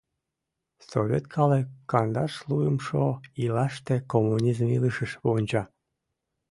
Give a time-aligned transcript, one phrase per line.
[0.91, 3.05] Совет калык кандашлуымшо
[3.39, 5.63] ийлаште коммунизм илышыш вонча.